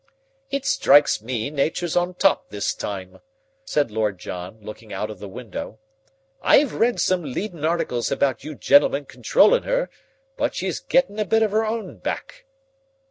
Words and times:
"It 0.49 0.65
strikes 0.65 1.21
me 1.21 1.51
nature's 1.51 1.95
on 1.95 2.15
top 2.15 2.49
this 2.49 2.73
time," 2.73 3.19
said 3.65 3.91
Lord 3.91 4.17
John, 4.17 4.57
looking 4.59 4.91
out 4.91 5.11
of 5.11 5.19
the 5.19 5.27
window. 5.29 5.77
"I've 6.41 6.73
read 6.73 6.99
some 6.99 7.23
leadin' 7.23 7.63
articles 7.63 8.11
about 8.11 8.43
you 8.43 8.55
gentlemen 8.55 9.05
controllin' 9.05 9.61
her, 9.61 9.91
but 10.37 10.55
she's 10.55 10.79
gettin' 10.79 11.19
a 11.19 11.25
bit 11.25 11.43
of 11.43 11.51
her 11.51 11.63
own 11.65 11.97
back." 11.97 12.45